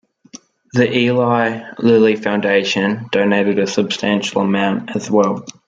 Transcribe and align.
The 0.73 0.91
Eli 0.97 1.73
Lilly 1.77 2.15
Foundation 2.15 3.07
donated 3.11 3.59
a 3.59 3.67
substantial 3.67 4.41
amount 4.41 4.95
as 4.95 5.11
well. 5.11 5.45